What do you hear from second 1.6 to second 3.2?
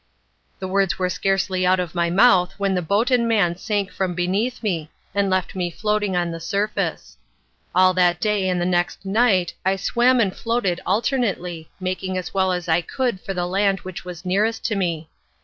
out of my mouth when the boat